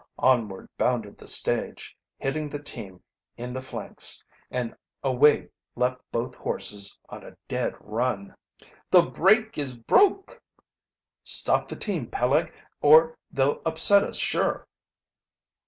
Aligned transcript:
Onward 0.17 0.67
bounded 0.79 1.19
the 1.19 1.27
stage, 1.27 1.95
hitting 2.17 2.49
the 2.49 2.57
team 2.57 3.03
in 3.37 3.53
the 3.53 3.61
flanks, 3.61 4.23
and 4.49 4.75
away 5.03 5.49
leaped 5.75 6.01
both 6.11 6.33
horses 6.33 6.97
on 7.09 7.23
a 7.23 7.37
dead 7.47 7.75
run! 7.79 8.35
"The 8.89 9.03
brake 9.03 9.59
is 9.59 9.75
broke!" 9.77 10.41
"Stop 11.23 11.67
the 11.67 11.75
team, 11.75 12.07
Peleg, 12.09 12.51
or 12.81 13.15
they'll 13.29 13.61
upset 13.63 14.01
us 14.03 14.17
sure!" 14.17 14.67